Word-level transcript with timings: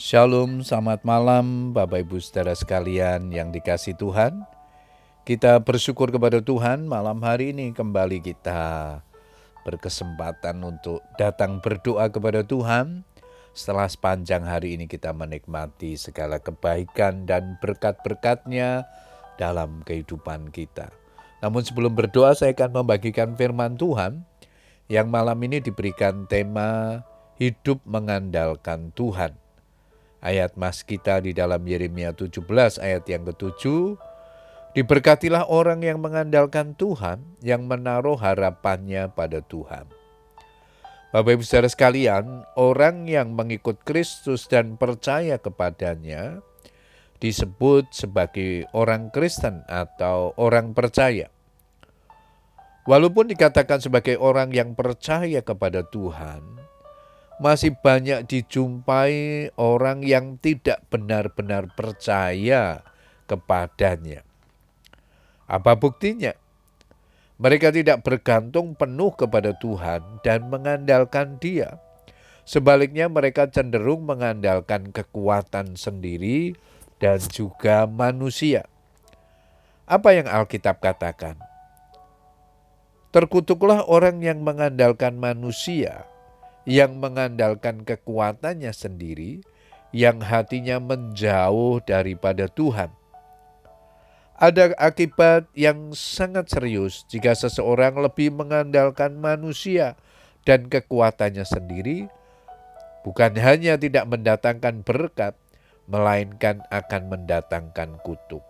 Shalom, 0.00 0.64
selamat 0.64 1.04
malam 1.04 1.76
Bapak 1.76 2.08
Ibu 2.08 2.24
saudara 2.24 2.56
sekalian 2.56 3.28
yang 3.36 3.52
dikasih 3.52 4.00
Tuhan. 4.00 4.48
Kita 5.28 5.60
bersyukur 5.60 6.08
kepada 6.08 6.40
Tuhan 6.40 6.88
malam 6.88 7.20
hari 7.20 7.52
ini 7.52 7.76
kembali 7.76 8.24
kita 8.24 8.96
berkesempatan 9.60 10.56
untuk 10.64 11.04
datang 11.20 11.60
berdoa 11.60 12.08
kepada 12.08 12.40
Tuhan. 12.40 13.04
Setelah 13.52 13.92
sepanjang 13.92 14.40
hari 14.48 14.80
ini 14.80 14.88
kita 14.88 15.12
menikmati 15.12 16.00
segala 16.00 16.40
kebaikan 16.40 17.28
dan 17.28 17.60
berkat-berkatnya 17.60 18.88
dalam 19.36 19.84
kehidupan 19.84 20.48
kita. 20.48 20.88
Namun 21.44 21.60
sebelum 21.60 21.92
berdoa 21.92 22.32
saya 22.32 22.56
akan 22.56 22.72
membagikan 22.72 23.36
firman 23.36 23.76
Tuhan 23.76 24.24
yang 24.88 25.12
malam 25.12 25.36
ini 25.44 25.60
diberikan 25.60 26.24
tema 26.24 27.04
hidup 27.36 27.84
mengandalkan 27.84 28.96
Tuhan 28.96 29.39
ayat 30.20 30.56
mas 30.56 30.84
kita 30.84 31.20
di 31.24 31.32
dalam 31.32 31.60
Yeremia 31.64 32.12
17 32.16 32.40
ayat 32.80 33.04
yang 33.08 33.26
ketujuh. 33.28 33.96
Diberkatilah 34.70 35.50
orang 35.50 35.82
yang 35.82 35.98
mengandalkan 35.98 36.78
Tuhan, 36.78 37.26
yang 37.42 37.66
menaruh 37.66 38.14
harapannya 38.14 39.10
pada 39.10 39.42
Tuhan. 39.42 39.90
Bapak 41.10 41.32
Ibu 41.34 41.42
saudara 41.42 41.66
sekalian, 41.66 42.46
orang 42.54 43.10
yang 43.10 43.34
mengikut 43.34 43.82
Kristus 43.82 44.46
dan 44.46 44.78
percaya 44.78 45.42
kepadanya 45.42 46.38
disebut 47.18 47.90
sebagai 47.90 48.70
orang 48.70 49.10
Kristen 49.10 49.66
atau 49.66 50.38
orang 50.38 50.70
percaya. 50.70 51.26
Walaupun 52.86 53.26
dikatakan 53.26 53.82
sebagai 53.82 54.22
orang 54.22 54.54
yang 54.54 54.78
percaya 54.78 55.42
kepada 55.42 55.82
Tuhan, 55.82 56.59
masih 57.40 57.72
banyak 57.72 58.28
dijumpai 58.28 59.48
orang 59.56 60.04
yang 60.04 60.36
tidak 60.36 60.84
benar-benar 60.92 61.72
percaya 61.72 62.84
kepadanya. 63.24 64.20
Apa 65.48 65.72
buktinya? 65.80 66.36
Mereka 67.40 67.72
tidak 67.72 68.04
bergantung 68.04 68.76
penuh 68.76 69.16
kepada 69.16 69.56
Tuhan 69.56 70.20
dan 70.20 70.52
mengandalkan 70.52 71.40
Dia. 71.40 71.80
Sebaliknya, 72.44 73.08
mereka 73.08 73.48
cenderung 73.48 74.04
mengandalkan 74.04 74.92
kekuatan 74.92 75.80
sendiri 75.80 76.52
dan 77.00 77.16
juga 77.32 77.88
manusia. 77.88 78.68
Apa 79.88 80.12
yang 80.12 80.28
Alkitab 80.28 80.84
katakan? 80.84 81.40
Terkutuklah 83.10 83.88
orang 83.88 84.20
yang 84.20 84.44
mengandalkan 84.44 85.16
manusia 85.16 86.09
yang 86.70 87.02
mengandalkan 87.02 87.82
kekuatannya 87.82 88.70
sendiri, 88.70 89.42
yang 89.90 90.22
hatinya 90.22 90.78
menjauh 90.78 91.82
daripada 91.82 92.46
Tuhan. 92.46 92.94
Ada 94.38 94.78
akibat 94.78 95.50
yang 95.52 95.90
sangat 95.92 96.46
serius 96.48 97.02
jika 97.10 97.34
seseorang 97.34 97.98
lebih 97.98 98.30
mengandalkan 98.30 99.18
manusia 99.18 99.98
dan 100.46 100.70
kekuatannya 100.70 101.42
sendiri, 101.42 102.06
bukan 103.02 103.34
hanya 103.34 103.74
tidak 103.74 104.06
mendatangkan 104.06 104.86
berkat, 104.86 105.34
melainkan 105.90 106.62
akan 106.70 107.02
mendatangkan 107.10 107.98
kutuk. 108.06 108.46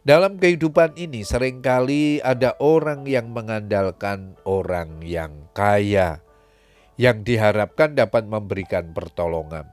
Dalam 0.00 0.40
kehidupan 0.40 0.96
ini 0.96 1.20
sering 1.28 1.60
kali 1.60 2.24
ada 2.24 2.56
orang 2.56 3.04
yang 3.04 3.36
mengandalkan 3.36 4.32
orang 4.48 5.04
yang 5.04 5.44
kaya, 5.52 6.24
yang 6.96 7.20
diharapkan 7.20 7.92
dapat 7.92 8.24
memberikan 8.24 8.96
pertolongan. 8.96 9.68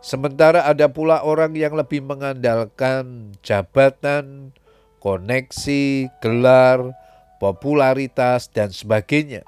Sementara 0.00 0.64
ada 0.64 0.88
pula 0.88 1.20
orang 1.20 1.52
yang 1.52 1.76
lebih 1.76 2.00
mengandalkan 2.00 3.36
jabatan, 3.44 4.56
koneksi, 5.04 6.08
gelar, 6.24 6.96
popularitas, 7.36 8.48
dan 8.48 8.72
sebagainya. 8.72 9.44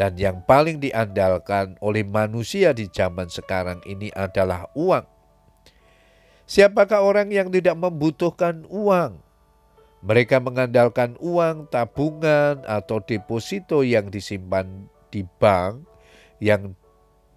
Dan 0.00 0.16
yang 0.16 0.40
paling 0.48 0.80
diandalkan 0.80 1.76
oleh 1.84 2.08
manusia 2.08 2.72
di 2.72 2.88
zaman 2.88 3.28
sekarang 3.28 3.84
ini 3.84 4.08
adalah 4.16 4.64
uang. 4.72 5.13
Siapakah 6.54 7.02
orang 7.02 7.34
yang 7.34 7.50
tidak 7.50 7.74
membutuhkan 7.74 8.62
uang? 8.70 9.18
Mereka 10.06 10.38
mengandalkan 10.38 11.18
uang 11.18 11.66
tabungan 11.66 12.62
atau 12.62 13.02
deposito 13.02 13.82
yang 13.82 14.06
disimpan 14.06 14.86
di 15.10 15.26
bank 15.42 15.82
yang 16.38 16.78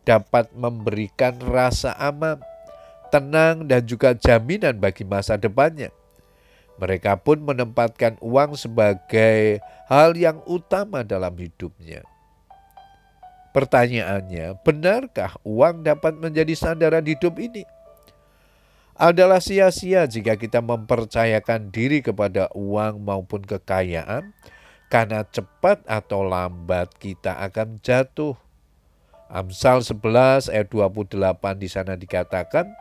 dapat 0.06 0.54
memberikan 0.54 1.34
rasa 1.42 1.98
aman, 1.98 2.38
tenang, 3.10 3.66
dan 3.66 3.90
juga 3.90 4.14
jaminan 4.14 4.78
bagi 4.78 5.02
masa 5.02 5.34
depannya. 5.34 5.90
Mereka 6.78 7.18
pun 7.18 7.42
menempatkan 7.42 8.22
uang 8.22 8.54
sebagai 8.54 9.58
hal 9.90 10.14
yang 10.14 10.46
utama 10.46 11.02
dalam 11.02 11.34
hidupnya. 11.34 12.06
Pertanyaannya, 13.50 14.62
benarkah 14.62 15.42
uang 15.42 15.82
dapat 15.82 16.14
menjadi 16.22 16.54
sandaran 16.54 17.02
hidup 17.02 17.34
ini? 17.42 17.66
Adalah 18.98 19.38
sia-sia 19.38 20.10
jika 20.10 20.36
kita 20.36 20.60
mempercayakan 20.60 21.70
diri 21.70 22.02
kepada 22.02 22.50
uang 22.58 23.06
maupun 23.06 23.46
kekayaan, 23.46 24.34
karena 24.90 25.22
cepat 25.24 25.86
atau 25.86 26.26
lambat 26.26 26.92
kita 26.98 27.38
akan 27.38 27.78
jatuh. 27.86 28.34
Amsal 29.30 29.86
11 29.86 30.50
ayat 30.50 30.68
28 30.74 31.62
di 31.62 31.70
sana 31.70 31.94
dikatakan, 31.94 32.74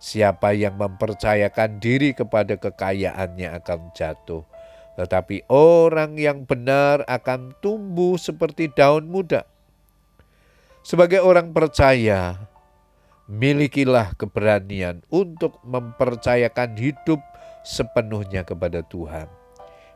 siapa 0.00 0.56
yang 0.56 0.74
mempercayakan 0.80 1.78
diri 1.78 2.16
kepada 2.16 2.56
kekayaannya 2.58 3.48
akan 3.60 3.94
jatuh. 3.94 4.42
Tetapi 4.98 5.46
orang 5.52 6.18
yang 6.18 6.48
benar 6.48 7.06
akan 7.06 7.54
tumbuh 7.62 8.18
seperti 8.18 8.72
daun 8.72 9.06
muda. 9.06 9.46
Sebagai 10.80 11.20
orang 11.20 11.52
percaya, 11.52 12.49
milikilah 13.30 14.18
keberanian 14.18 15.06
untuk 15.06 15.62
mempercayakan 15.62 16.74
hidup 16.74 17.22
sepenuhnya 17.62 18.42
kepada 18.42 18.82
Tuhan. 18.82 19.30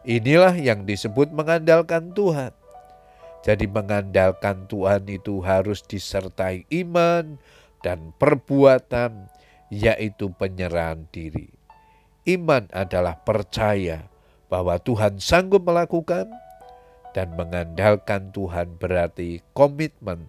Inilah 0.06 0.54
yang 0.54 0.86
disebut 0.86 1.34
mengandalkan 1.34 2.14
Tuhan. 2.14 2.54
Jadi, 3.44 3.68
mengandalkan 3.68 4.70
Tuhan 4.70 5.04
itu 5.10 5.42
harus 5.44 5.84
disertai 5.84 6.64
iman 6.72 7.36
dan 7.84 8.14
perbuatan, 8.16 9.28
yaitu 9.68 10.32
penyerahan 10.32 11.04
diri. 11.12 11.52
Iman 12.24 12.72
adalah 12.72 13.20
percaya 13.20 14.08
bahwa 14.48 14.80
Tuhan 14.80 15.20
sanggup 15.20 15.68
melakukan, 15.68 16.30
dan 17.12 17.36
mengandalkan 17.36 18.32
Tuhan 18.32 18.80
berarti 18.80 19.44
komitmen 19.52 20.26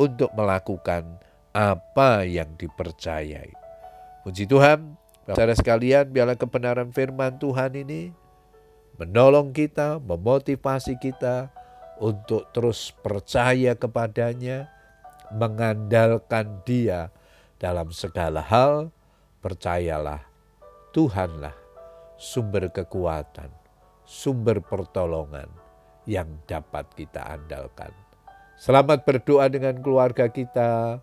untuk 0.00 0.32
melakukan 0.34 1.20
apa 1.54 2.26
yang 2.26 2.58
dipercayai. 2.58 3.54
Puji 4.26 4.50
Tuhan, 4.50 4.98
saudara 5.22 5.54
sekalian, 5.54 6.10
biarlah 6.10 6.34
kebenaran 6.34 6.90
firman 6.90 7.38
Tuhan 7.38 7.78
ini 7.78 8.10
menolong 8.98 9.54
kita, 9.54 10.02
memotivasi 10.02 10.98
kita 10.98 11.54
untuk 12.02 12.50
terus 12.50 12.90
percaya 12.90 13.78
kepadanya, 13.78 14.66
mengandalkan 15.30 16.58
dia 16.66 17.14
dalam 17.62 17.94
segala 17.94 18.42
hal, 18.42 18.90
percayalah 19.38 20.26
Tuhanlah 20.90 21.54
sumber 22.18 22.70
kekuatan, 22.70 23.50
sumber 24.06 24.58
pertolongan 24.62 25.50
yang 26.06 26.38
dapat 26.46 26.86
kita 26.94 27.22
andalkan. 27.22 27.90
Selamat 28.54 29.02
berdoa 29.02 29.50
dengan 29.50 29.74
keluarga 29.82 30.30
kita. 30.30 31.02